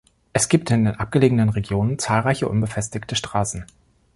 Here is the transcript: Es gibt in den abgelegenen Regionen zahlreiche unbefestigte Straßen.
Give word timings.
Es 0.33 0.49
gibt 0.49 0.71
in 0.71 0.85
den 0.85 0.95
abgelegenen 0.95 1.49
Regionen 1.49 1.99
zahlreiche 1.99 2.49
unbefestigte 2.49 3.15
Straßen. 3.15 3.67